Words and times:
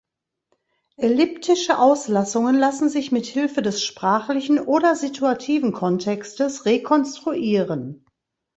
Elliptische 0.97 1.77
Auslassungen 1.77 2.55
lassen 2.57 2.89
sich 2.89 3.11
mit 3.11 3.27
Hilfe 3.27 3.61
des 3.61 3.83
sprachlichen 3.83 4.57
oder 4.57 4.95
situativen 4.95 5.73
Kontextes 5.73 6.65
rekonstruieren. 6.65 8.03